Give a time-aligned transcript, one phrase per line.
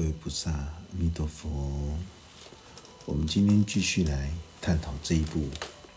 [0.00, 1.46] 各位菩萨，阿弥陀佛。
[3.04, 5.40] 我们今天继续来探讨这一部《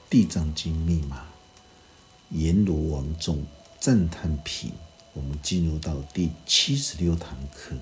[0.09, 1.25] 地藏经》密码，
[2.31, 3.45] 阎罗王众
[3.79, 4.73] 赞叹品。
[5.13, 7.77] 我们进入到第七十六堂课。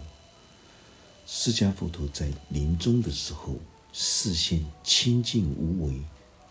[1.25, 3.55] 释迦佛陀在临终的时候，
[3.91, 5.99] 视现清净无为、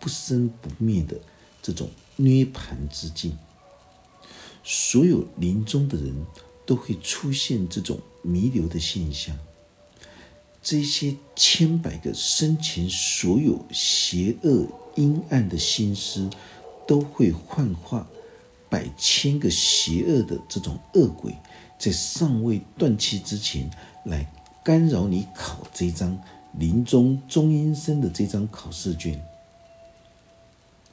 [0.01, 1.17] 不生不灭的
[1.61, 3.37] 这种涅盘之境。
[4.65, 6.25] 所有临终的人
[6.65, 9.33] 都会出现这种弥留的现象。
[10.63, 16.29] 这些千百个生前所有邪恶阴暗的心思，
[16.87, 18.07] 都会幻化
[18.69, 21.35] 百千个邪恶的这种恶鬼，
[21.79, 23.71] 在尚未断气之前，
[24.05, 24.31] 来
[24.63, 26.15] 干扰你考这张
[26.53, 29.19] 临终中阴身的这张考试卷。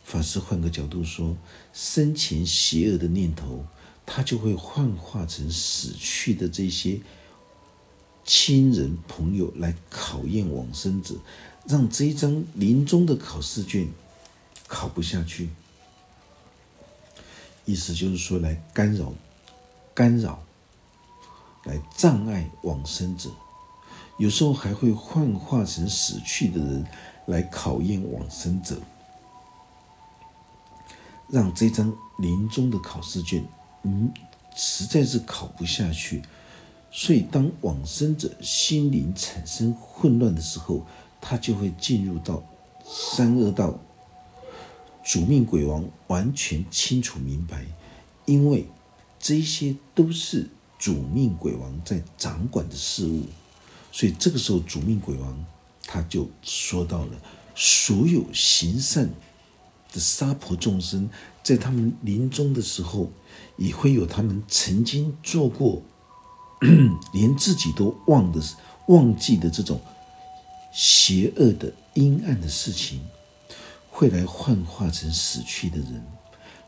[0.03, 1.37] 法师换个角度说，
[1.75, 3.67] 生前邪恶的念头，
[4.07, 6.99] 它就会幻化成死去的这些。
[8.29, 11.15] 亲人朋友来考验往生者，
[11.67, 13.89] 让这一张临终的考试卷
[14.67, 15.49] 考不下去。
[17.65, 19.15] 意思就是说，来干扰、
[19.95, 20.43] 干扰、
[21.65, 23.31] 来障碍往生者。
[24.19, 26.87] 有时候还会幻化成死去的人
[27.29, 28.79] 来考验往生者，
[31.29, 33.43] 让这张临终的考试卷，
[33.85, 34.13] 嗯，
[34.55, 36.23] 实在是考不下去。
[36.91, 40.87] 所以，当往生者心灵产生混乱的时候，
[41.21, 42.43] 他就会进入到
[42.85, 43.79] 三恶道。
[45.05, 47.65] 主命鬼王完全清楚明白，
[48.27, 48.67] 因为
[49.19, 53.23] 这些都是主命鬼王在掌管的事物，
[53.93, 55.47] 所以这个时候主命鬼王
[55.87, 57.13] 他就说到了：
[57.55, 59.09] 所有行善
[59.93, 61.09] 的杀婆众生，
[61.43, 63.11] 在他们临终的时候，
[63.57, 65.83] 也会有他们曾经做过。
[67.13, 68.41] 连自己都忘的、
[68.87, 69.81] 忘记的这种
[70.73, 73.01] 邪恶的、阴暗的事情，
[73.91, 76.05] 会来幻化成死去的人，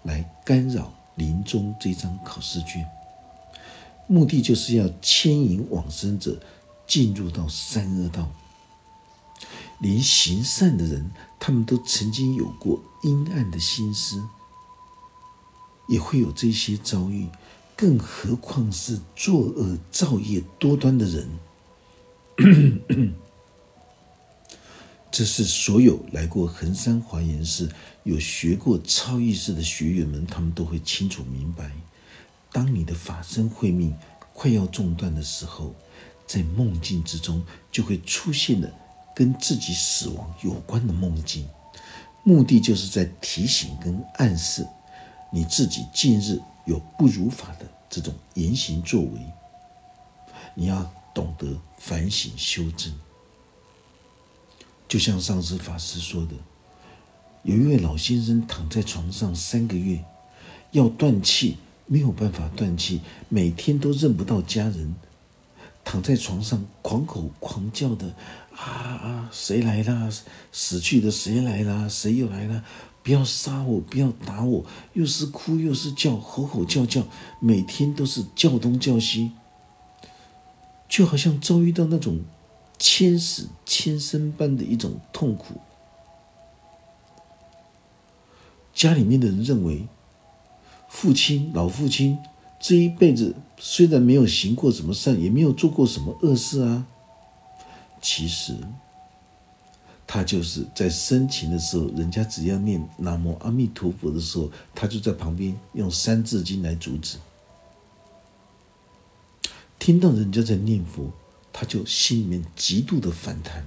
[0.02, 2.86] 来干扰临终这张考试卷。
[4.06, 6.40] 目的就是要牵引往生者
[6.86, 8.28] 进入到三恶道。
[9.80, 14.22] 连行善的人，他们都曾经有过阴暗的心思，
[15.88, 17.28] 也会有这些遭遇。
[17.80, 21.26] 更何况是作恶造业多端的人，
[25.10, 27.70] 这是所有来过衡山华严寺、
[28.04, 31.72] 有学过超意识的学员们，他们都会清楚明白：
[32.52, 33.96] 当你的法身慧命
[34.34, 35.74] 快要中断的时候，
[36.26, 37.42] 在梦境之中
[37.72, 38.70] 就会出现了
[39.16, 41.48] 跟自己死亡有关的梦境，
[42.24, 44.66] 目的就是在提醒跟暗示
[45.32, 46.38] 你自己近日。
[46.64, 49.20] 有不如法的这种言行作为，
[50.54, 52.92] 你要懂得反省修正。
[54.88, 56.32] 就像上次法师说的，
[57.42, 60.04] 有一位老先生躺在床上三个月，
[60.72, 64.94] 要断气没有办法断气，每天都认不到家人，
[65.84, 68.14] 躺在床上狂吼狂叫的
[68.56, 69.30] 啊啊！
[69.32, 70.10] 谁来啦？
[70.52, 71.88] 死去的谁来啦？
[71.88, 72.64] 谁又来了？
[73.02, 73.80] 不要杀我！
[73.80, 74.64] 不要打我！
[74.92, 77.02] 又是哭又是叫，吼吼叫叫，
[77.40, 79.32] 每天都是叫东叫西，
[80.88, 82.20] 就好像遭遇到那种
[82.78, 85.54] 千死千生般的一种痛苦。
[88.74, 89.86] 家里面的人认为，
[90.88, 92.18] 父亲老父亲
[92.60, 96.86] 这一辈子虽然没有行过什么善，也没有做过什么恶事啊，
[98.02, 98.56] 其实。
[100.12, 107.16] 他就是在生前的时候，人家只要念南无阿弥陀佛的时候，他就在旁边用三字经来阻止。
[109.78, 111.12] 听到人家在念佛，
[111.52, 113.64] 他就心里面极度的反弹。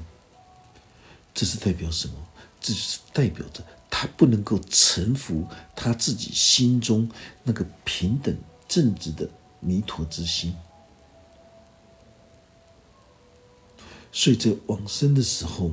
[1.33, 2.15] 这是代表什么？
[2.59, 7.09] 这是代表着他不能够臣服他自己心中
[7.43, 8.35] 那个平等
[8.67, 9.29] 正直的
[9.61, 10.53] 弥陀之心。
[14.11, 15.71] 所以在往生的时候。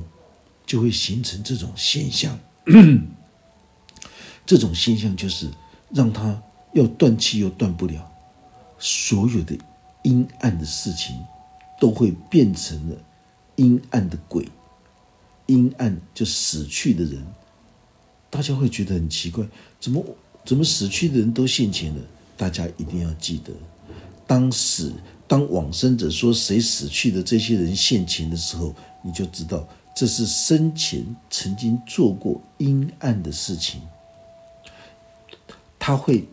[0.71, 2.39] 就会形成这种现象，
[4.47, 5.49] 这种现象就是
[5.89, 6.41] 让他
[6.71, 8.09] 要断气又断不了，
[8.79, 9.53] 所有的
[10.03, 11.13] 阴暗的事情
[11.77, 12.95] 都会变成了
[13.57, 14.47] 阴暗的鬼，
[15.47, 17.21] 阴暗就死去的人，
[18.29, 19.45] 大家会觉得很奇怪，
[19.77, 20.01] 怎么
[20.45, 22.01] 怎么死去的人都现前了？
[22.37, 23.51] 大家一定要记得，
[24.25, 24.93] 当死
[25.27, 29.67] 当往生者说谁死去的这些人现前的时候，你就知道。
[30.01, 33.83] 这是生前曾经做过阴暗的事情，
[35.77, 36.27] 他会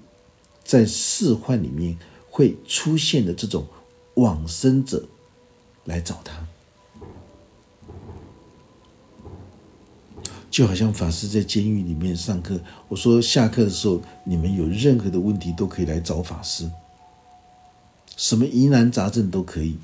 [0.65, 1.95] 在世幻里面
[2.31, 3.67] 会出现的这种
[4.15, 5.07] 往生者
[5.85, 6.49] 来找他。
[10.51, 16.71] 就好像法师在监狱里面上课，我说下课的时候，你们有任何的问题都可以来找法师，
[18.17, 19.77] 什么疑难杂症都可以。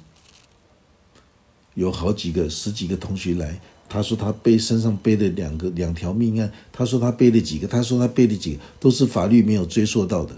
[1.74, 3.60] 有好几个、十几个同学来，
[3.94, 10.36] 他说他背身上背了两个两条命案，他说他背了几个，他说他背了几个，都是法律没有追溯到的。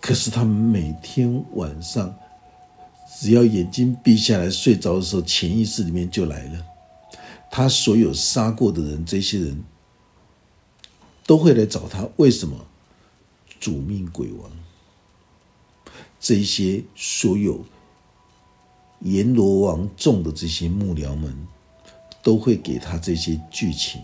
[0.00, 2.14] 可是他们每天晚上，
[3.20, 6.64] 只要眼睛闭下来睡着的时候，潜意识里面就来了。
[7.50, 9.62] 他所有杀过的人，这些人
[11.26, 12.08] 都会来找他。
[12.16, 12.56] 为什么？
[13.60, 14.50] 主命鬼王，
[16.18, 17.66] 这些所有
[19.00, 21.36] 阎罗王众的这些幕僚们，
[22.22, 24.02] 都会给他这些剧情，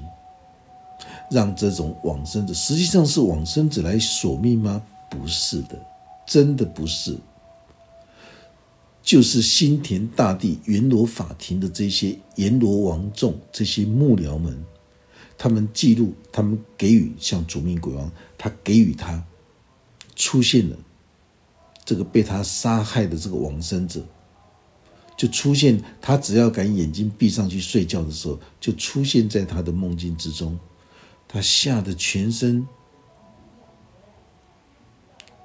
[1.30, 4.82] 让这种往生者，实际上是往生者来索命吗？
[5.10, 5.80] 不是的，
[6.26, 7.16] 真的不是。
[9.02, 14.62] 就是新田大帝、阎罗法庭的这些阎罗王众、这些幕僚们，
[15.38, 19.24] 他们记录，他们给予像主命鬼王，他给予他
[20.14, 20.76] 出现了
[21.84, 24.04] 这个被他杀害的这个往生者，
[25.20, 30.58] 就出现他只要敢眼睛闭上去睡觉的时候，就出现在他的梦境之中，
[31.28, 32.66] 他吓得全身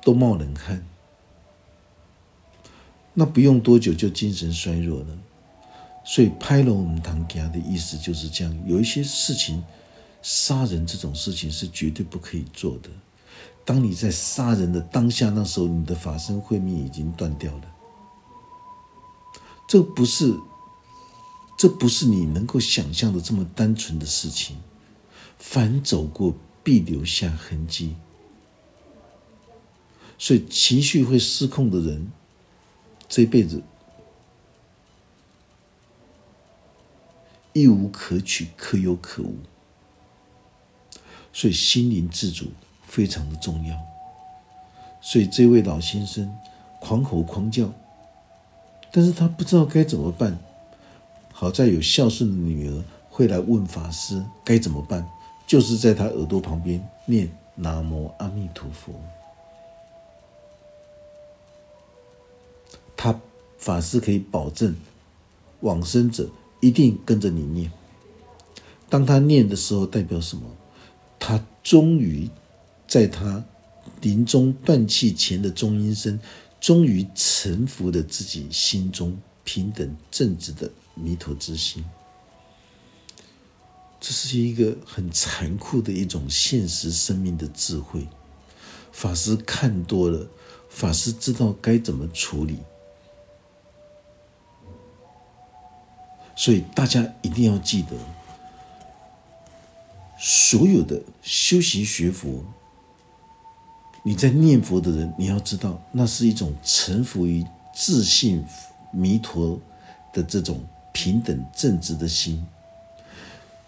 [0.02, 0.88] 都冒冷汗。
[3.14, 5.08] 那不用多久就精神衰弱了，
[6.06, 8.64] 所以拍了我们堂家的意思就是这样。
[8.66, 9.62] 有一些事情，
[10.22, 12.90] 杀人这种事情是绝对不可以做的。
[13.66, 17.75] 当你在杀人的当下，那时候你的法身慧命已经断掉了。
[19.68, 20.40] 这不是，
[21.58, 24.58] 这不是你能够想象的这么单纯的事情。
[25.38, 26.34] 凡走过，
[26.64, 27.96] 必留下痕迹。
[30.18, 32.12] 所以情绪会失控的人。
[33.08, 33.62] 这辈子
[37.54, 39.38] 一无可取，可有可无，
[41.32, 42.48] 所以心灵自主
[42.88, 43.78] 非常的重要。
[45.02, 46.36] 所以这位老先生
[46.82, 47.72] 狂吼狂叫，
[48.96, 50.40] 但是他不知道该怎么办。
[51.34, 55.06] 好在有孝顺的女儿会来问法师该怎么办，
[55.46, 58.94] 就是在他耳朵旁边念南无阿弥陀佛。
[62.96, 63.20] 他
[63.58, 64.74] 法师可以保证，
[65.60, 66.30] 往生者
[66.62, 67.70] 一定跟着你念。
[68.88, 70.44] 当他念的时候，代表什么？
[71.20, 72.30] 他终于
[72.88, 73.44] 在他
[74.00, 76.18] 临终断气前的中阴身，
[76.66, 81.86] 终于臣服了自己心中平等正直的弥陀之心。
[84.00, 88.08] 这是一个很残酷的一种现实生命的智慧。
[88.92, 90.28] 法师看多了，
[90.68, 92.58] 法师知道该怎么处理。
[96.36, 97.96] 所以大家一定要记得，
[100.20, 102.44] 所有的修习学佛，
[104.08, 107.44] 你在念佛的人，你要知道，那是一种臣服于
[107.74, 108.46] 自信
[108.94, 109.60] 弥陀
[110.14, 110.64] 的这种
[110.94, 112.46] 平等正直的心。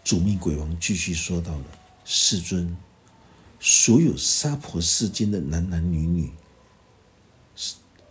[0.04, 1.66] 主命鬼王继续说到了：
[2.06, 2.78] 世尊，
[3.60, 6.31] 所有娑婆世间的男男女女，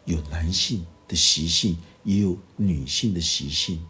[0.05, 3.81] 有男性的习性，也有女性的习性。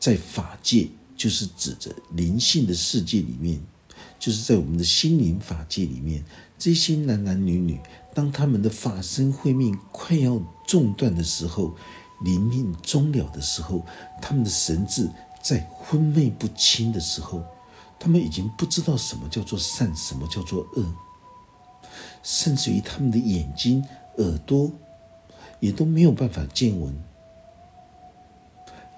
[0.00, 0.88] 在法界，
[1.18, 3.60] 就是指着灵性的世界里面，
[4.18, 6.24] 就是在我们的心灵法界里面，
[6.58, 7.80] 这些男男女女，
[8.12, 11.76] 当他们的法身慧命快要中断的时候，
[12.24, 13.86] 灵命终了的时候，
[14.20, 15.08] 他们的神智
[15.40, 17.44] 在昏昧不清的时候，
[17.98, 20.92] 他们已经不知道什么叫做善，什么叫做恶，
[22.24, 23.84] 甚至于他们的眼睛、
[24.16, 24.72] 耳朵
[25.60, 26.92] 也都没有办法见闻。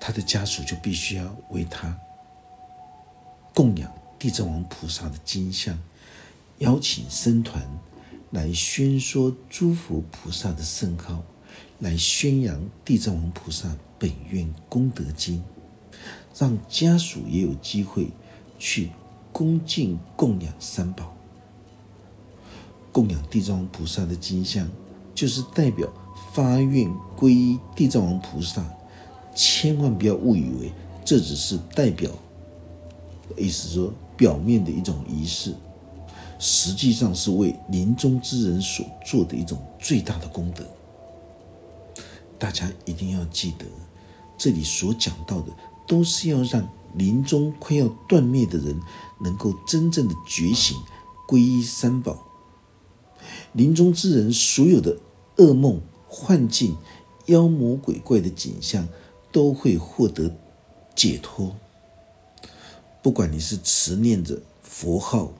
[0.00, 1.94] 他的家属就必须要为他
[3.52, 5.78] 供养地藏王菩萨的金像，
[6.60, 7.62] 邀请僧团
[8.30, 11.22] 来宣说诸佛菩萨的圣号，
[11.78, 15.42] 来宣扬地藏王菩萨本愿功德经，
[16.36, 18.10] 让家属也有机会
[18.58, 18.90] 去
[19.32, 21.16] 恭敬供养三宝，
[22.92, 24.68] 供养地藏王菩萨的金像，
[25.14, 25.90] 就是代表
[26.34, 26.86] 发愿
[27.16, 28.64] 皈依地藏王菩萨。
[29.34, 30.72] 千万不要误以为
[31.04, 32.10] 这只是代表，
[33.38, 35.54] 意思说表面的一种仪式，
[36.40, 40.64] 实际上是为临终之人所做的一种最大的功德。
[42.38, 43.66] 大家一定要记得，
[44.36, 45.52] 这里所讲到的
[45.86, 48.80] 都是要让临终快要断灭的人
[49.20, 50.76] 能够真正的觉醒，
[51.28, 52.26] 皈依三宝。
[53.52, 54.96] 临终之人所有的
[55.36, 56.76] 噩梦幻境。
[57.26, 58.88] 妖魔鬼怪的景象，
[59.30, 60.34] 都会获得
[60.96, 61.54] 解脱。
[63.02, 65.30] 不管你是持念着佛号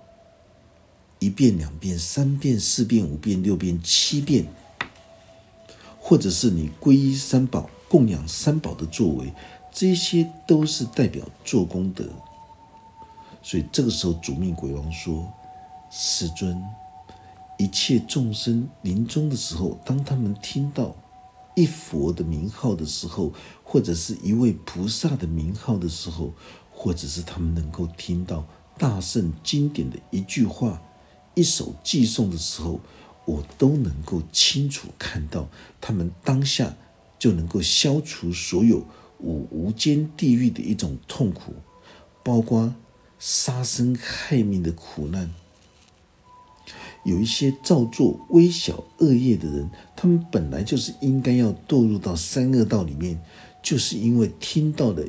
[1.21, 4.47] 一遍、两遍、三遍、四遍、五遍、六遍、七遍，
[6.01, 9.33] 或者是你皈依三宝、供养三宝的作为，
[9.71, 12.09] 这些都是代表做功德。
[13.43, 15.31] 所以这个时候，主命鬼王说
[15.93, 16.63] ：“师尊，
[17.59, 20.97] 一切众生临终的时候，当他们听到
[21.55, 26.33] 一佛的名号的时候，或者是一位菩萨的名号的时候，
[26.73, 28.47] 或者是他们能够听到
[28.79, 30.81] 大圣经典的一句话、
[31.41, 32.79] 一首寄送的时候，
[33.25, 35.49] 我都能够清楚看到，
[35.81, 36.77] 他们当下
[37.19, 38.85] 就能够消除所有
[39.21, 41.55] 五无间地狱的一种痛苦，
[42.23, 42.75] 包括
[43.19, 45.33] 杀生害命的苦难。
[47.07, 53.19] 有一些造作微小恶业的人，他们本来就是应该要堕入到三恶道里面，
[53.63, 55.09] 就是因为听到的。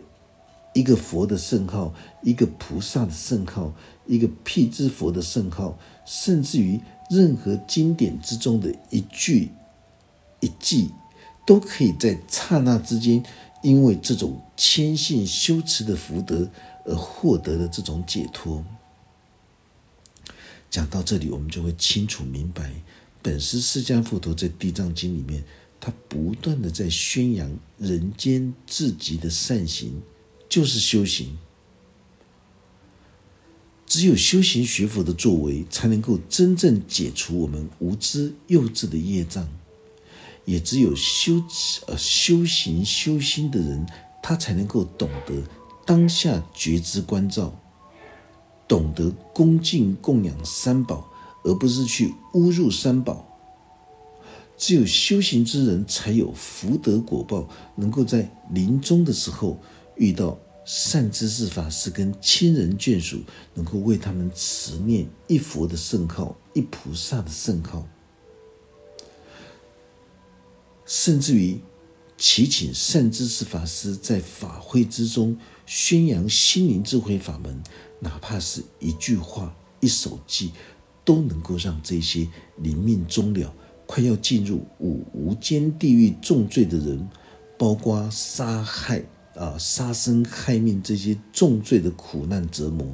[0.74, 3.74] 一个佛的圣号，一个菩萨的圣号，
[4.06, 6.80] 一个辟支佛的圣号，甚至于
[7.10, 9.50] 任何经典之中的一句
[10.40, 10.90] 一记，
[11.46, 13.24] 都可以在刹那之间，
[13.62, 16.50] 因为这种谦信修持的福德
[16.86, 18.64] 而获得了这种解脱。
[20.70, 22.72] 讲到这里，我们就会清楚明白，
[23.22, 25.44] 本师释迦佛陀在《地藏经》里面，
[25.80, 30.02] 他不断的在宣扬人间至极的善行。
[30.50, 31.38] 就是修行，
[33.92, 39.46] 只有修行学佛的作为，才能够真正解除我们无知幼稚的业障。
[40.46, 41.44] 也只有修
[41.88, 43.86] 呃修行修心的人，
[44.24, 45.44] 他才能够懂得
[45.86, 47.54] 当下觉知关照，
[48.66, 51.12] 懂得恭敬供养三宝，
[51.44, 53.28] 而不是去侮辱三宝。
[54.58, 57.46] 只有修行之人，才有福德果报，
[57.76, 59.60] 能够在临终的时候。
[59.98, 63.22] 遇到善知识法师跟亲人眷属，
[63.56, 67.88] 能够为他们持念一佛的圣号、一菩萨的圣号，
[70.86, 71.60] 甚至于
[72.18, 77.62] 祈请善知识法师在法会之中宣扬心灵智慧法门，
[78.00, 80.52] 哪怕是一句话、一首偈，
[81.04, 82.28] 都能够让这些
[82.58, 83.52] 临命终了、
[83.88, 87.10] 快要进入五无间地狱重罪的人，
[87.58, 89.04] 包括杀害。
[89.36, 92.86] 啊，杀生害命这些重罪的苦难折磨，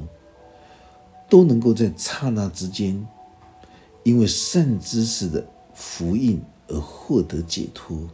[1.28, 3.06] 都能够在刹那之间，
[4.04, 8.08] 因为善知识的福印而获得解脱。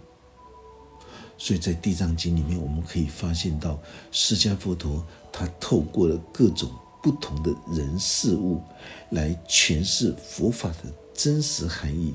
[1.37, 3.79] 所以在《地藏经》里面，我们可以发现到，
[4.11, 6.71] 释迦佛陀他透过了各种
[7.03, 8.63] 不同的人事物，
[9.11, 12.15] 来诠释佛法的真实含义。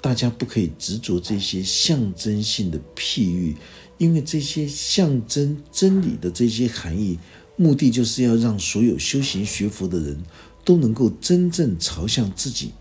[0.00, 3.56] 大家不可以执着这些象征性的譬喻。
[3.98, 7.18] 因为这些象征真理的这些含义，
[7.56, 10.20] 目的就是要让所有修行学佛的人
[10.64, 12.72] 都能够真正朝向自己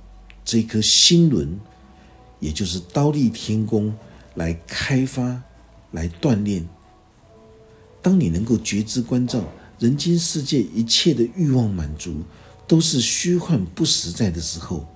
[0.44, 1.60] 这颗心轮，
[2.40, 3.94] 也就是刀立天宫
[4.36, 5.44] 来开发、
[5.92, 6.68] 来锻炼。
[8.02, 9.44] 当你能够觉知关照
[9.78, 12.24] 人间世界一切的欲望满足
[12.68, 14.88] 都是虚幻不实在的时候，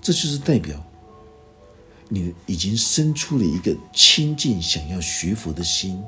[0.00, 0.82] 这就是代表。
[2.08, 6.02] 你已经生出了一个亲近、想要学佛的心，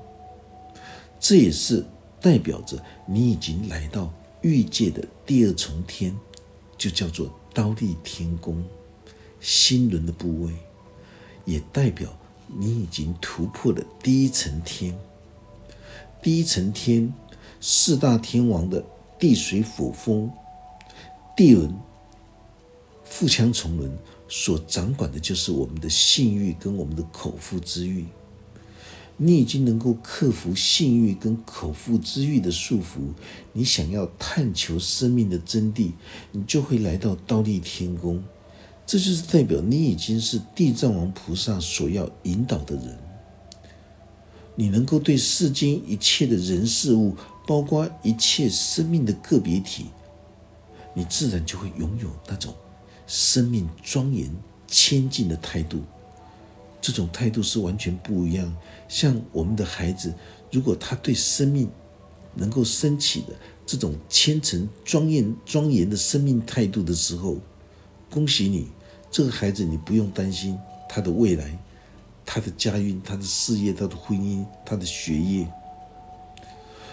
[1.19, 1.85] 这也是
[2.21, 6.17] 代表着你已经来到欲界的第二重天，
[6.79, 8.65] 就叫做刀立天宫，
[9.41, 10.53] 心轮的部位，
[11.45, 12.17] 也代表
[12.47, 14.99] 你已经突破了第一层天。
[16.23, 17.13] 第一层天，
[17.61, 18.83] 四大天王的
[19.19, 20.31] 地水火风、
[21.37, 21.75] 地轮、
[23.05, 23.91] 腹腔重轮。
[24.31, 28.07] 所掌管的就是我们的性欲跟我们的口腹之欲。
[29.17, 33.13] 你已经能够克服性欲跟口腹之欲的束缚，
[33.53, 35.91] 你想要探求生命的真谛，
[36.33, 38.23] 你就会来到倒立天宫。
[38.87, 42.99] 这就是代表你已经是地藏王菩萨所要引导的人。
[44.55, 47.15] 你能够对世间一切的人事物，
[47.47, 49.87] 包括一切生命的个别体，
[50.95, 52.55] 你自然就会拥有那种。
[53.11, 54.31] 生命庄严、
[54.69, 55.81] 谦敬的态度，
[56.81, 58.57] 这种态度是完全不一样。
[58.87, 60.15] 像我们的孩子，
[60.53, 61.69] 如果他对生命
[62.37, 63.35] 能够升起的
[63.67, 67.39] 这种虔诚、庄严、庄严的生命态度的时候，
[68.09, 68.69] 恭喜你，
[69.11, 70.57] 这个孩子你不用担心
[70.89, 71.59] 他的未来、
[72.25, 75.53] 他的家运、他的事业、他的婚姻、他的学业。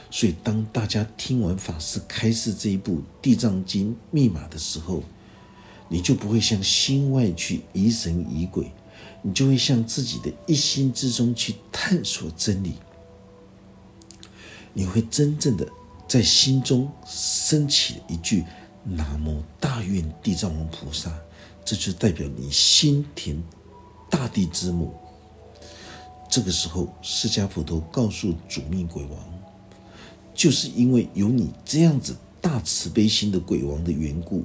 [0.10, 5.04] 所以，当大家听完法师开示这一部《地藏经》密码的时候，
[5.89, 8.72] 你就不会向心外去疑神疑鬼，
[9.22, 12.74] 你就会向自己的一心之中去探索真理。
[14.74, 15.67] 你会真正的
[16.08, 18.44] 在心中升起一句
[18.86, 21.12] “南无大愿地藏王菩萨”，
[21.65, 23.41] 这就代表你心田
[24.10, 24.94] 大地之母。
[26.29, 29.20] 这个时候，释迦佛陀告诉主命鬼王，
[30.36, 34.44] 就是因为有你这样子大慈悲心的鬼王的缘故，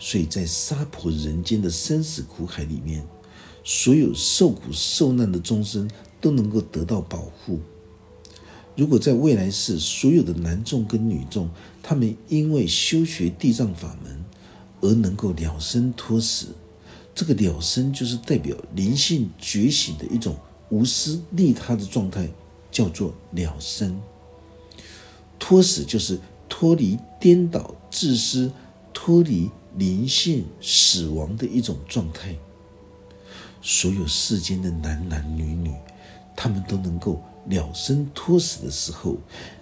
[0.00, 3.06] 所以在娑婆人间的生死苦海里面，
[3.62, 5.88] 所有受苦受难的众生
[6.20, 7.60] 都能够得到保护。
[8.76, 11.50] 如果在未来世，所有的男众跟女众，
[11.82, 14.24] 他们因为修学地藏法门
[14.80, 16.46] 而能够了生脱死，
[17.14, 20.34] 这个了生就是代表灵性觉醒的一种
[20.70, 22.30] 无私利他的状态，
[22.70, 24.00] 叫做了生。
[25.38, 28.50] 脱死就是脱离颠倒自私、
[28.94, 32.36] 脱离灵性死亡的一种状态。
[33.62, 35.74] 所有世间的男男女女，
[36.36, 37.20] 他们都能够。
[37.46, 39.16] 了生脱死的时候，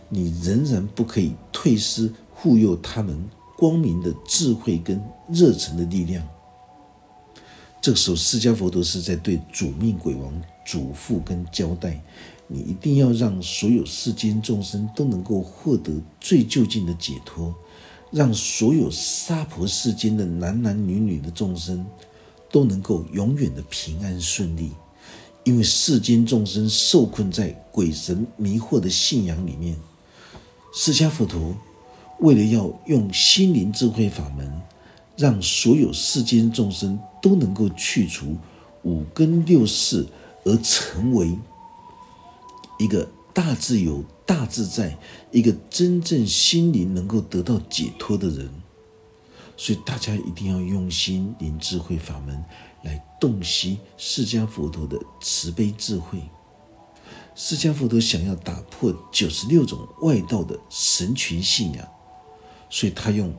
[0.09, 3.25] 你仍然不可以退失护佑他们
[3.57, 6.27] 光明的智慧跟热忱的力量。
[7.81, 12.03] 这个时候，释迦佛陀是在对主命鬼王嘱咐跟交代：
[12.49, 17.55] 你一定要让所有世间众生都能够获得最究竟的解脱，
[18.11, 21.85] 让所有娑婆世间的男男女女的众生
[22.51, 24.73] 都能够永远的平安顺利。
[25.45, 29.75] 因为世间众生受困在鬼神迷惑的信仰里面，
[30.75, 31.55] 释迦佛陀
[32.19, 34.61] 为了要用心灵智慧法门，
[35.17, 38.37] 让所有世间众生都能够去除
[38.83, 40.07] 五根六识，
[40.45, 41.39] 而成为
[42.79, 44.99] 一个大自由、大自在，
[45.31, 48.51] 一个真正心灵能够得到解脱的人。
[49.57, 52.45] 所以大家一定要用心灵智慧法门。
[52.83, 56.23] 来洞悉释迦佛陀的慈悲智慧。
[57.35, 61.89] 释迦佛陀想要打破九十六种外道的神群信仰，
[62.71, 63.31] 所以他用《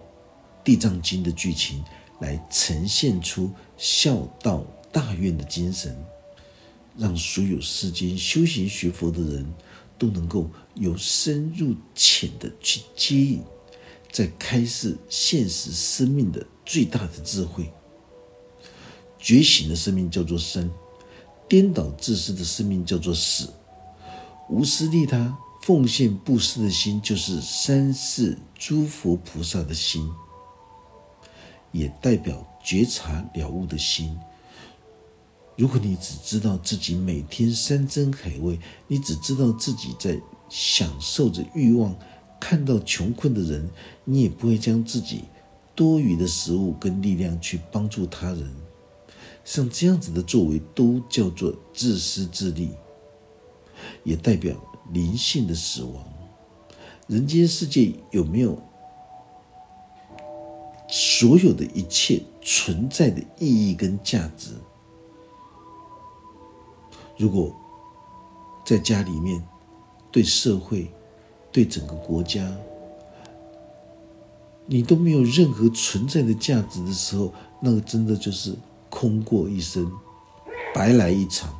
[0.61, 1.81] 地藏经》的剧情
[2.19, 4.61] 来呈现出孝道
[4.91, 5.97] 大愿的精神，
[6.97, 9.53] 让所有世间修行学佛的人
[9.99, 13.43] 都能够由深入浅的去接引，
[14.11, 17.71] 在开示现实生命的最大的智慧。
[19.19, 20.71] 觉醒的生命叫做生，
[21.47, 23.49] 颠倒自私的生命叫做死。
[24.49, 30.09] 无私利他、奉献布施的心，就是三世诸佛菩萨的心，
[31.71, 34.17] 也代表觉察了悟的心。
[35.59, 40.17] 如果你只知道自己每天山珍海味，你只知道自己在
[40.47, 41.93] 享受着欲望，
[42.39, 43.69] 看到穷困的人，
[44.05, 45.25] 你也不会将自己
[45.75, 48.49] 多余的食物跟力量去帮助他人。
[49.43, 52.69] 像这样子的作为，都叫做自私自利，
[54.05, 54.55] 也代表
[54.93, 56.01] 灵性的死亡。
[57.07, 58.57] 人间世界有没有
[60.87, 64.51] 所有的一切存在的意义跟价值？
[67.19, 67.55] 如果
[68.65, 69.39] 在家里面，
[70.11, 70.91] 对社会、
[71.51, 72.51] 对整个国家，
[74.65, 78.55] 你都没有任何存在的价值的时候，那个真的就是。
[78.91, 79.87] 空过一生，
[80.73, 81.55] 白来一场。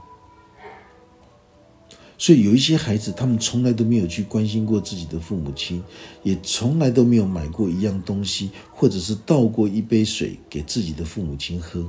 [2.17, 5.84] 所以有一些孩子，他们从来都没有去关心过自己的父母亲，
[6.24, 11.88] 也从来都没有买过一样东西，或者是倒过一杯水给自己的父母亲喝。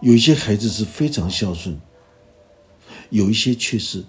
[0.00, 1.80] 有一些孩子是非常孝顺，
[3.10, 4.04] 有一些却是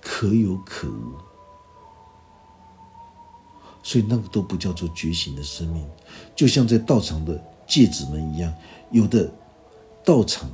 [0.00, 1.12] 可有可无。
[3.82, 5.84] 所以那个都不叫做觉醒的生命，
[6.36, 8.54] 就像在道场的戒指们一样，
[8.92, 9.28] 有的
[10.04, 10.48] 道场、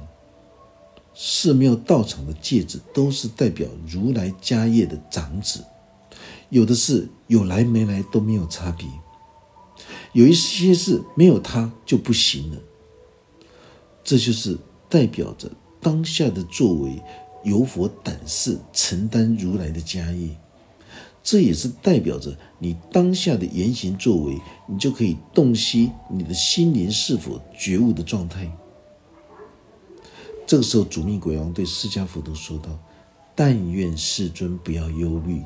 [1.14, 5.62] 寺庙道场的戒指都是代表如来家业的长子，
[6.48, 8.88] 有的是有来没来都没有差别，
[10.14, 12.56] 有一些是没有他就不行了。
[14.08, 14.56] 这就是
[14.88, 15.50] 代表着
[15.82, 16.98] 当下的作为
[17.44, 20.30] 有佛胆识承担如来的家业。
[21.22, 28.50] 这也是代表着你当下的言行作为，你就可以洞悉你的心灵是否觉悟的状态。
[30.46, 32.78] 这个时候，主命鬼王对释迦佛陀说道
[33.36, 35.42] ：“但愿世尊不要忧虑，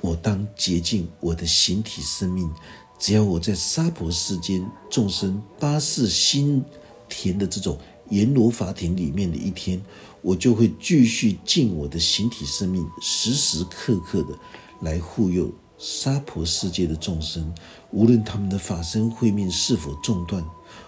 [0.00, 2.50] 我当洁净我的形体生命，
[2.98, 6.64] 只要我在娑婆世间众生八世心
[7.08, 7.78] 田的这种
[8.10, 9.80] 阎罗法庭里面的一天。”
[10.20, 14.36] 我就会继续尽我的形体生命，时时刻刻的
[14.80, 17.54] 来护佑娑婆世界的众生，
[17.92, 20.44] 无论他们的法身慧命是否中断，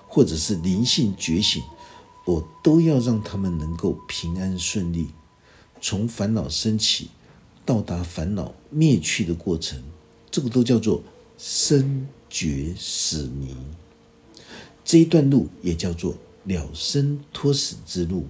[0.09, 1.63] 或者是灵性觉醒，
[2.27, 5.07] 我都要让他们能够平安顺利，
[5.81, 7.09] 从烦恼升起
[7.65, 9.81] 到达烦恼灭去的过程，
[10.29, 11.01] 这个都叫做
[11.39, 13.55] 生觉死迷。
[14.91, 18.27] 这一段路也叫做了生脱死之路。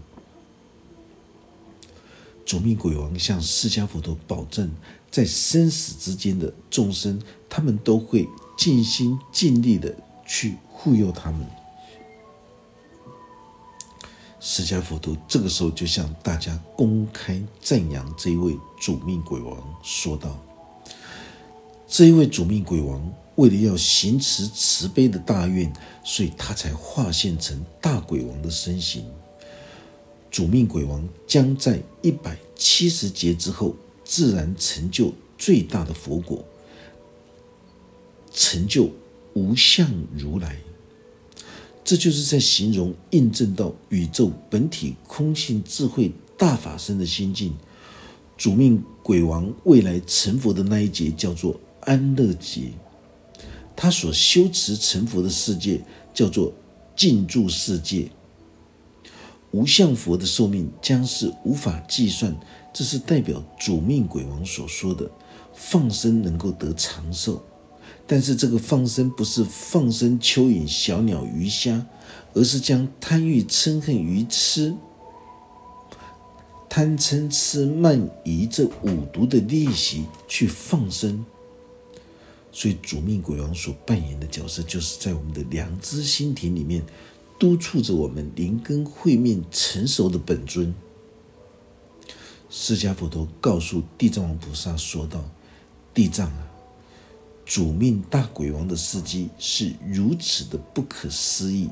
[2.44, 4.70] 主命鬼王向释迦佛陀保证，
[5.11, 7.18] 在生死之间的众生，
[7.49, 9.96] 他们都会尽心尽力的
[10.27, 11.46] 去护佑他们。
[14.38, 20.38] 释迦佛陀这个时候就向大家公开赞扬这一位主命鬼王，说道
[21.88, 25.72] ：“这一位主命鬼王，为了要行持慈悲的大愿，
[26.05, 29.03] 所以他才化现成大鬼王的身形。
[30.31, 33.74] 主命鬼王将在一百七十劫之后，
[34.05, 36.44] 自然成就最大的佛果，
[38.31, 38.90] 成就
[39.33, 40.59] 无相如来。”
[41.83, 47.57] 这就是在形容、印证到宇宙本体空性智慧大法身的心境。
[48.37, 52.72] 主命鬼王未来成佛的那一劫叫做安乐劫，
[53.83, 55.81] 他所修持成佛的世界
[56.12, 56.53] 叫做
[56.95, 58.11] 静住世界。
[59.53, 62.38] 无相佛的寿命将是无法计算，
[62.75, 65.11] 这是代表主命鬼王所说的
[65.55, 67.43] 放生能够得长寿。
[68.07, 71.87] 但是这个放生不是放生蚯蚓、小鸟、鱼虾，
[72.35, 74.77] 而是将贪欲、嗔恨、愚痴、
[76.69, 81.25] 贪嗔痴慢疑这五毒的利息去放生。
[82.53, 86.83] 所以主命鬼王所扮演的角色，就是在我们的良知心田里面
[87.39, 90.75] 督促着我们灵根会面成熟的本尊。
[92.49, 95.25] 释迦佛陀告诉地藏王菩萨说道
[95.95, 96.47] ：“地藏啊。”
[97.47, 101.69] 主命大鬼王的事迹是如此的不可思议，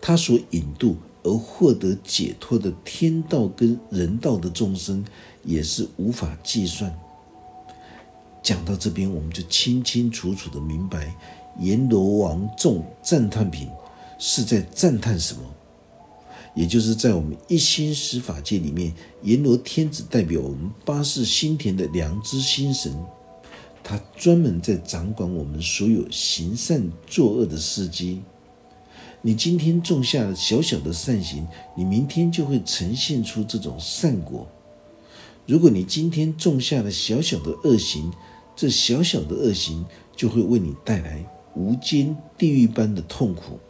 [0.00, 5.04] 他所引渡而获得解脱的天道跟人道的众生
[5.44, 6.96] 也是无法计算。
[8.48, 11.14] 讲到这边，我们就清清楚楚的明白，
[11.60, 13.68] 阎罗王众赞叹品
[14.18, 15.42] 是在赞叹什么？
[16.54, 22.98] 也就是在我们一心十法界里面，阎罗天子代表我们八世心田的良知心神。
[23.84, 28.22] 他专门在掌管我们所有行善作恶的事机。
[29.20, 34.46] 你今天种下了小小的善行，你明天就会呈现出这种善果；
[35.44, 38.10] 如果你今天种下了小小的恶行，
[38.58, 43.60] 这小小的恶行就会为你带来无间地狱般的痛苦。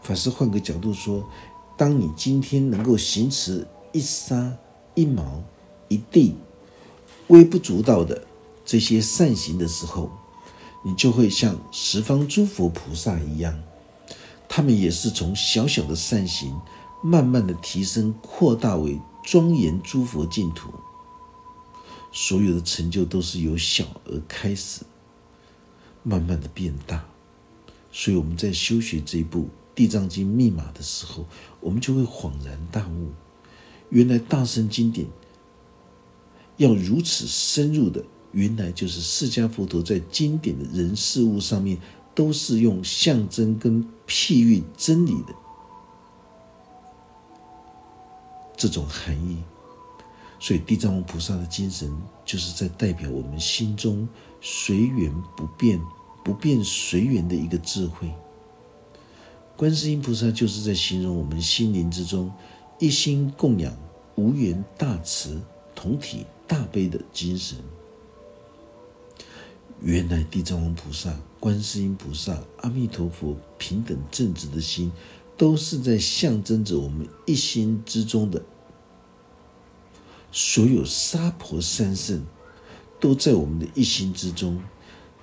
[0.00, 1.28] 法师换个角度说，
[1.76, 4.56] 当你今天能够行持一沙
[4.94, 5.42] 一毛
[5.88, 6.36] 一地。
[7.26, 8.24] 微不足道的
[8.64, 10.08] 这些善行的时候，
[10.84, 13.60] 你就会像十方诸佛菩萨一样，
[14.48, 16.56] 他们也是从小小的善行，
[17.02, 20.68] 慢慢的提升扩大为庄严诸佛净土。
[22.14, 24.82] 所有的成就都是由小而开始，
[26.04, 27.04] 慢慢的变大。
[27.90, 29.40] 所以我们在修学这一部
[29.74, 31.26] 《地藏经》密码的时候，
[31.60, 33.10] 我们就会恍然大悟，
[33.90, 35.08] 原来大圣经典。
[36.56, 41.78] 要如此深入的，原来就是释迦佛陀在经典的人事物上面，
[42.14, 45.34] 都是用象征跟譬喻真理的
[48.56, 49.42] 这种含义。
[50.44, 51.90] 所以地藏王菩萨的精神，
[52.22, 54.06] 就是在代表我们心中
[54.42, 55.80] 随缘不变、
[56.22, 58.12] 不变随缘的一个智慧。
[59.56, 62.30] 观世音菩萨就是在形容我们心灵之中
[62.78, 63.74] 一心供养
[64.16, 65.40] 无缘大慈
[65.74, 66.26] 同体。
[66.46, 67.56] 大悲的精神，
[69.80, 74.92] 原来地藏王菩萨、观世音菩萨、阿弥陀佛平等正直的心，
[75.38, 78.44] 都是在象征着我们一心之中的
[80.36, 82.20] 所有娑婆三圣，
[82.98, 84.60] 都在我们的一心之中。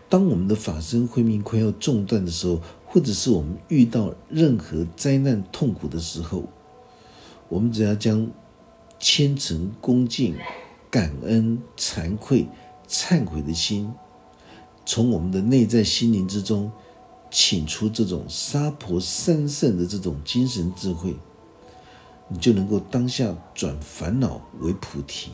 [0.08, 6.46] 当我们的法身慧命快要中断的时候，或者是我们遇到任何灾难痛苦的时候，
[7.50, 8.32] 我们只要将
[9.00, 10.36] 虔诚恭敬。
[10.90, 12.46] 感恩、惭愧、
[12.86, 13.90] 忏悔的心，
[14.86, 16.70] 从我们的内在心灵之中，
[17.32, 21.16] 请出这种娑婆三圣的这种精神智慧，
[22.32, 25.32] 你就能够当下转烦恼为菩提。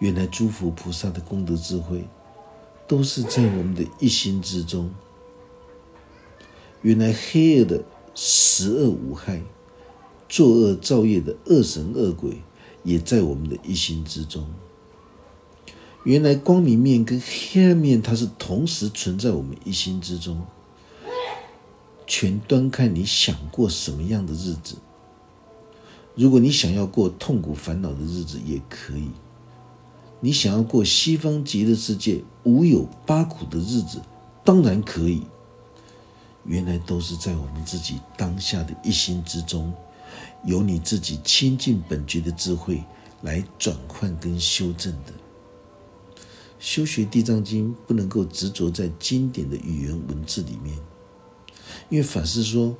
[0.00, 2.04] 原来诸佛菩萨的功德智慧，
[2.86, 4.90] 都是在我们的一心之中。
[6.82, 7.82] 原来黑恶的
[8.14, 9.40] 十恶无害，
[10.28, 12.42] 作恶造业的恶神恶鬼。
[12.84, 14.46] 也在我们的一心之中。
[16.04, 20.42] 原来光明面跟黑暗面，它是同时存在我们一心之中。
[22.06, 24.76] 全端看你想过什么样的日子。
[26.14, 29.08] 如果你想要过痛苦烦恼的日子，也可以；
[30.20, 34.00] 你想要过西方极乐世界无有八苦的日子，
[34.44, 35.22] 当然可以。
[36.44, 39.72] 原来都是在我们自己当下的一心之中，
[40.44, 42.84] 由你自己亲近本觉的智慧
[43.22, 45.12] 来转换跟修正的。
[46.60, 50.78] 修学地藏经不能够执着在经典的语言文字里面，
[51.88, 52.76] 因为法师说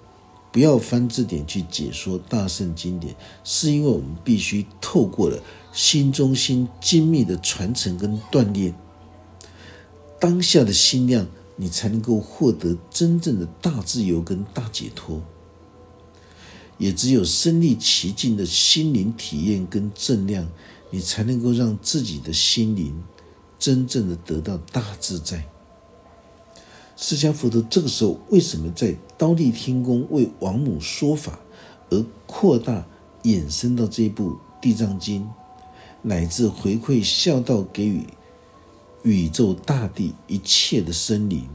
[0.53, 5.38] 不要翻字典去解说大圣经典，是因为我们必须透过了
[5.73, 8.75] 心中心精密的传承跟锻炼，
[10.21, 11.27] 当下的心量。
[11.57, 15.23] 你才能够获得真正的大自由跟大解脱，
[16.79, 20.49] 也只有身历其境的心灵体验跟正量，
[20.90, 23.01] 你才能够让自己的心灵
[23.57, 25.47] 真正的得到大自在。
[26.97, 31.39] 释迦佛陀这个时候为什么在刀立天宫为王母说法，
[31.91, 32.87] 而扩大
[33.23, 34.31] 衍生到这一部
[34.61, 35.23] 《地藏经》，
[36.03, 38.07] 乃至回馈孝道给予？
[39.03, 41.47] 宇宙大地一切的生灵，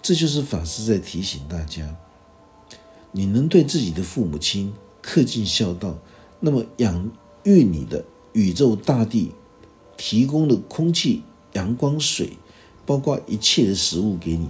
[0.00, 1.94] 这就是法师在提醒大家：
[3.12, 5.98] 你能对自己的父母亲恪尽孝道，
[6.40, 7.10] 那么养
[7.42, 9.32] 育你的宇宙大地
[9.98, 12.38] 提供的空气、阳光、水，
[12.86, 14.48] 包括一切的食物给你，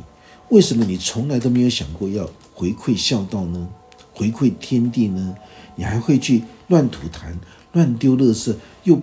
[0.50, 3.68] 为什么你从来都没有想过要回馈孝道呢？
[4.12, 5.34] 回馈天地呢？
[5.74, 7.34] 你还会去乱吐痰、
[7.72, 9.00] 乱丢垃圾，又？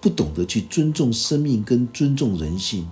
[0.00, 2.86] 不懂得去尊重生命跟尊重人性，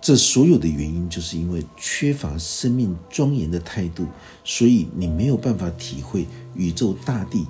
[0.00, 4.04] 这所有的原因，就是因为缺乏生命庄严的态度，
[4.42, 7.46] 所以你没有办法体会宇宙大地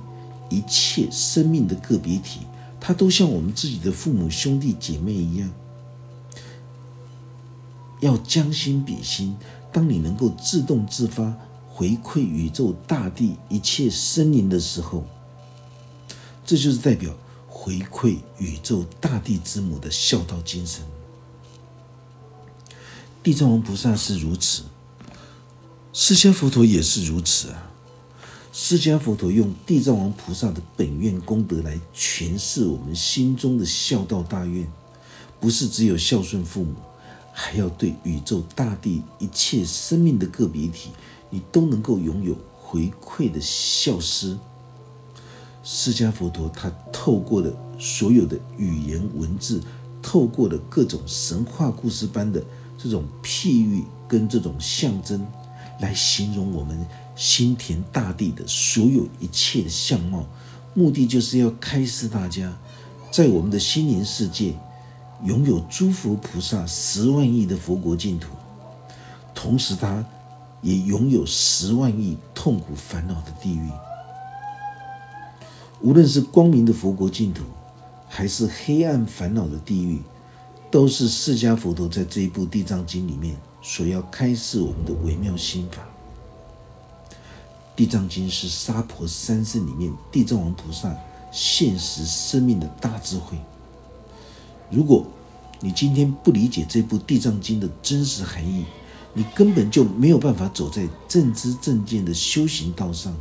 [0.51, 2.41] 一切生命的个别体，
[2.79, 5.51] 它都像我们自己的父母兄弟姐妹一样，
[8.01, 9.37] 要将心比心。
[9.73, 11.35] 当你能够自动自发
[11.69, 15.05] 回馈宇宙大地一切生灵的时候。
[16.45, 17.15] 这就是代表
[17.47, 20.83] 回馈宇宙大地之母的孝道精神。
[23.23, 24.63] 地藏王菩萨是如此，
[25.93, 27.71] 释迦佛陀也是如此啊！
[28.51, 34.67] 释迦佛陀用地藏王菩萨的本愿功德来诠释我们心中的孝道大愿，
[35.39, 36.75] 不是只有孝顺父母，
[37.41, 40.91] 还要对宇宙大地一切生命的个别体，
[41.31, 44.37] 你都能够拥有回馈的孝思。
[45.63, 47.49] 释迦佛陀，他透过了
[47.79, 49.63] 所有的语言文字，
[50.03, 52.43] 透过了各种神话故事般的
[52.77, 55.25] 这种譬喻跟这种象征，
[55.79, 60.27] 来形容我们心田大地的所有一切的相貌，
[60.75, 62.53] 目的就是要开示大家，
[63.13, 64.55] 在我们的心灵世界，
[65.25, 68.29] 拥有诸佛菩萨十万亿的佛国净土，
[69.35, 70.05] 同时，他
[70.63, 73.69] 也拥有十万亿痛苦烦恼的地狱。
[75.81, 77.43] 无论是光明的佛国净土，
[78.09, 80.01] 还是黑暗烦恼的地狱，
[80.71, 85.83] 都是释迦佛陀在这一部《地藏经》里面所要开示我们的微妙心法。
[87.77, 90.93] 《地藏经》是娑婆三圣里面地藏王菩萨
[91.31, 93.39] 现实生命的大智慧。
[94.71, 95.07] 如果
[95.61, 98.65] 你今天不理解这部《地藏经》的真实含义，
[99.15, 103.15] 你根本就没有办法走在正知正见的修行道上。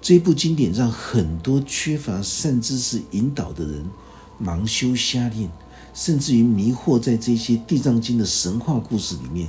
[0.00, 3.84] 这部经典让很多缺乏善知识引导的人
[4.40, 5.50] 盲修瞎练，
[5.92, 9.48] 甚至于迷惑在这些地藏经的神话故事里面，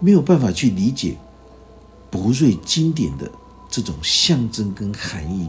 [0.00, 1.16] 没有办法去理解
[2.10, 3.30] 博瑞经典的
[3.70, 5.48] 这种象征跟含义，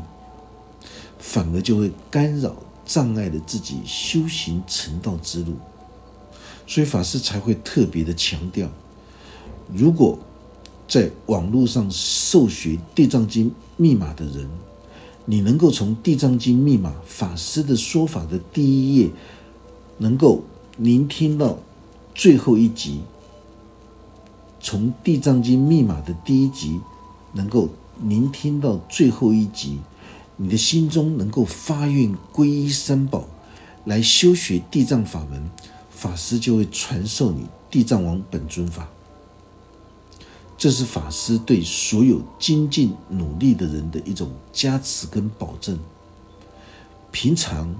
[1.19, 2.55] 反而就会干扰
[2.87, 5.53] 障碍了自己修行成道之路。
[6.65, 8.67] 所以法师才会特别的强调，
[9.71, 10.17] 如果
[10.87, 13.53] 在网络上授学地藏经。
[13.79, 14.49] 密码的人，
[15.25, 19.11] 你能够从《地藏经》密码法师的说法的第一页，
[19.99, 20.41] 能够
[20.77, 21.59] 聆听到
[22.15, 23.01] 最后一集；
[24.59, 26.79] 从《地藏经》密码的第一集，
[27.33, 27.69] 能够
[28.01, 29.77] 聆听到最后一集，
[30.37, 33.27] 你的心中能够发愿皈依三宝，
[33.85, 35.49] 来修学地藏法门，
[35.89, 38.87] 法师就会传授你地藏王本尊法。
[40.57, 45.77] 这是法师对所有精进努力的人的一种加持跟保证。
[47.11, 47.75] 平常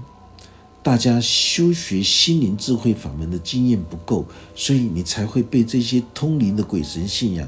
[0.82, 7.46] 大家修学心灵智慧法门的经验不够，所以你才会被这些通灵的鬼神信仰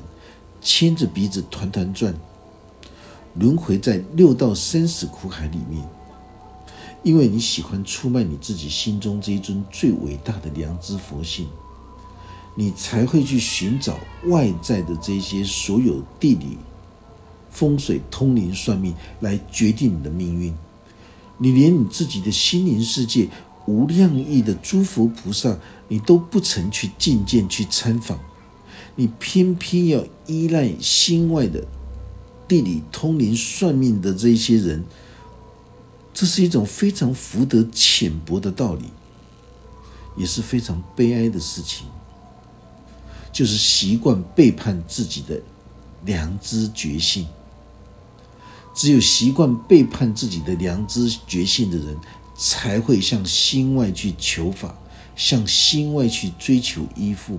[0.61, 2.15] 牵着鼻子团团转，
[3.35, 5.83] 轮回在六道生死苦海里面。
[7.03, 11.47] 因为你喜欢出卖你自己心中这一尊最伟大的良知佛性。
[12.57, 16.59] 你才会去寻找外在的这些所有地理、
[17.49, 20.53] 风水、通灵、算命来决定你的命运。
[21.39, 23.29] 你连你自己的心灵世界、
[23.67, 25.57] 无量亿的诸佛菩萨，
[25.89, 28.19] 你都不曾去觐见、去参访，
[28.97, 31.65] 你偏偏要依赖心外的
[32.51, 34.85] 地理、通灵、算命的这一些人，
[36.13, 38.87] 这是一种非常福德浅薄的道理。
[40.17, 41.87] 也是非常悲哀的事情，
[43.33, 45.41] 就是习惯背叛自己的
[46.05, 47.29] 良知觉性。
[48.75, 51.97] 只有习惯背叛自己的良知觉性的人，
[52.37, 54.77] 才会向心外去求法，
[55.15, 57.39] 向心外去追求依附。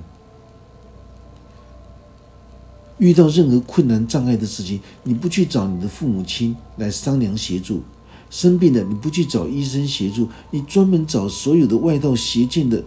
[3.02, 7.82] 遇到任何困难障碍的事情，你不去找你的父母亲来商量协助。
[8.30, 12.84] 生病了，你不去找医生协助，你专门找所有的外道邪见的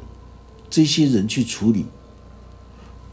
[0.70, 1.84] 这些人去处理，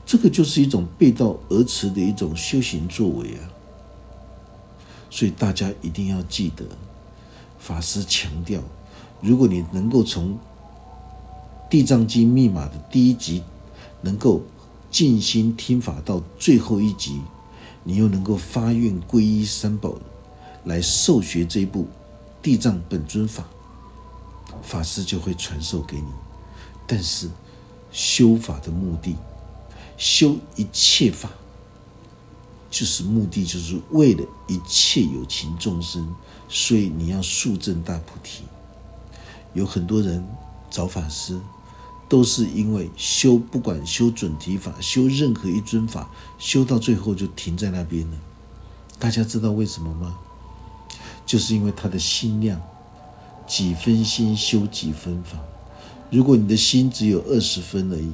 [0.06, 3.50] 这个就是一种背道而驰的一种修行作为啊！
[5.10, 6.64] 所以大家一定要记得，
[7.58, 8.62] 法师强调，
[9.22, 10.34] 如果你能够从
[11.68, 13.42] 《地藏经》密码的第一集
[14.02, 14.44] 能够
[14.91, 17.21] 静心听法到最后一集，
[17.84, 19.95] 你又能够发愿皈依三宝，
[20.65, 21.88] 来受学这一部。
[22.41, 23.45] 地藏本尊法，
[24.62, 26.08] 法师就会传授给你。
[26.86, 27.30] 但是
[27.91, 29.15] 修法的目的，
[29.95, 31.30] 修一切法，
[32.69, 36.13] 就是目的，就是为了一切有情众生。
[36.49, 38.43] 所以你要速证大菩提。
[39.54, 40.27] 有很多人
[40.69, 41.39] 找法师，
[42.12, 48.17] 都是因为修，不管修准提法，修任何一尊法，修到最后就停在那边了。
[49.00, 50.17] 大家知道为什么吗？
[51.26, 52.62] 就是因为他的心量，
[53.47, 55.39] 几分心修几分法。
[56.10, 58.12] 如果你的心只有二十分而已，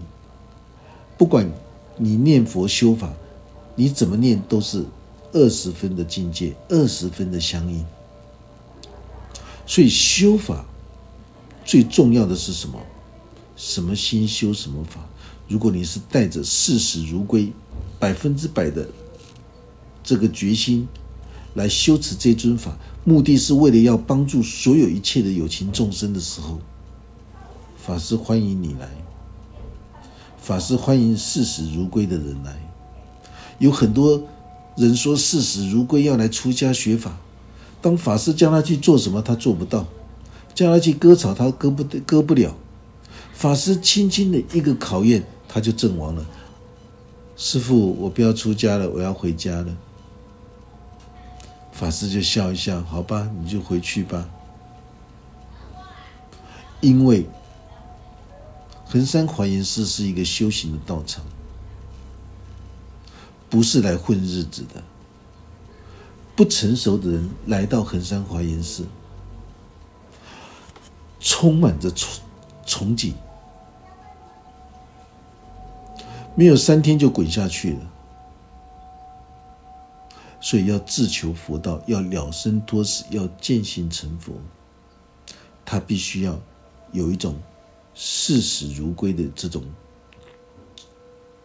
[1.17, 1.51] 不管
[1.97, 3.12] 你念佛修法，
[3.73, 4.86] 你怎么念都是
[5.33, 7.83] 二十分的境界，二十分的相应。
[9.65, 10.63] 所以修法
[11.65, 12.79] 最重要的是什么？
[13.58, 15.02] 什么心修什么法？
[15.50, 17.52] 如果你是带着视死如归、
[18.00, 18.88] 百分之百的
[20.04, 20.88] 这个决心
[21.56, 22.78] 来修持这尊法。
[23.04, 26.60] 目的是为了要帮助所有一切的有情众生的时候，
[27.78, 28.89] 法师欢迎你来。
[30.38, 32.62] 法师欢迎视死如归的人来。
[33.60, 34.22] 有很多
[34.76, 37.17] 人说视死如归要来出家学法，
[37.82, 39.86] 当法师叫他去做什么，他做不到；
[40.54, 42.56] 叫他去割草，他割不割不了。
[43.38, 46.26] 法师轻轻的一个考验，他就阵亡了。
[47.36, 49.78] 师傅，我不要出家了，我要回家了。
[51.71, 54.28] 法师就笑一笑，好吧，你就回去吧。
[56.82, 57.28] 因为
[58.88, 61.23] 衡山华严寺是一个修行的道场，
[63.52, 64.84] 不是来混日子的。
[66.36, 68.88] 不成熟的人来到衡山华严寺，
[71.19, 72.17] 充满着憧
[72.65, 73.13] 憧憬，
[76.38, 77.91] 没有三天就滚下去了。
[80.39, 84.34] 所以要自求佛道，要了生脱死，要见性成佛。
[85.65, 86.39] 他必须要
[86.91, 87.36] 有一种
[87.95, 89.63] 视死如归的这种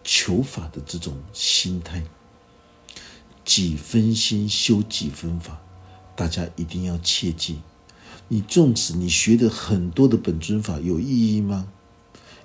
[0.05, 2.05] 求法的这种心态。
[3.47, 5.59] 几分心修几分法，
[6.15, 7.63] 大家一定要切记。
[8.29, 11.67] 你纵使你学的很多的本尊法有意义吗？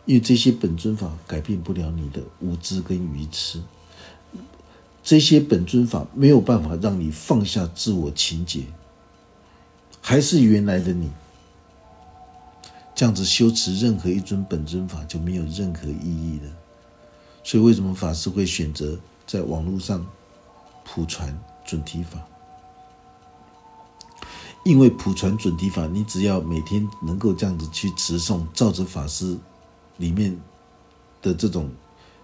[0.08, 3.62] 因为这些本尊法改变不了你的无知跟愚痴。
[5.04, 8.64] 这些本尊法没有办法让你放下自我情结，
[10.02, 11.12] 还是原来的你。
[12.96, 16.52] 这样子修持任何一尊本尊法就没有任何意义了。
[17.44, 20.06] 所以，为什么法师会选择在网络上
[20.84, 22.20] 普传准提法？
[24.66, 29.38] 因为普传准提法，你只要每天能够这样子去持诵，照着法师
[29.98, 30.38] 里面
[31.22, 31.70] 的这种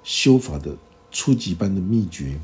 [0.03, 0.75] 修法的
[1.11, 2.39] 初级般的秘诀。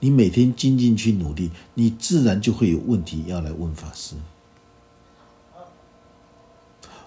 [0.00, 4.16] 你每天精进去努力，你自然就会有问题要来问法师。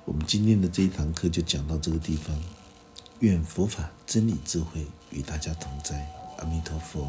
[0.05, 2.33] 我们今天的这一堂课就讲到这个地方，
[3.19, 7.07] 愿佛法真理智慧与大家同在，阿弥陀佛。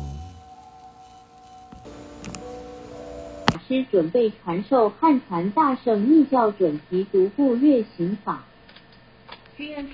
[3.68, 8.44] 师准备传授汉传大圣密教准提独步月行法。
[9.56, 9.86] The.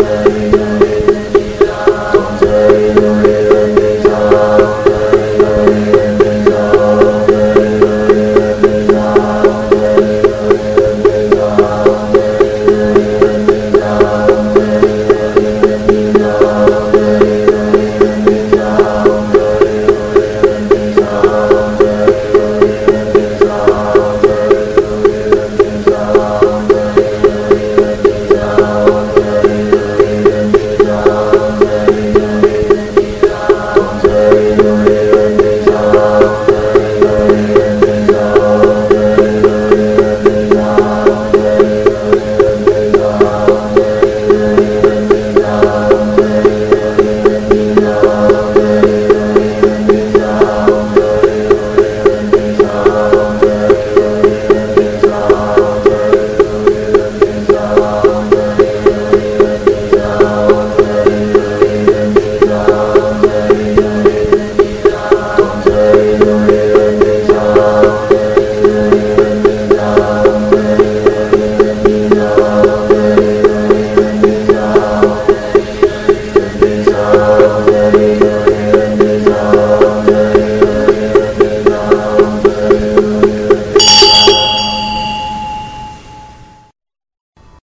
[0.00, 0.39] Amen.